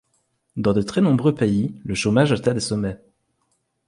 [0.57, 2.99] Dans de très nombreux pays, le chômage atteint des sommets.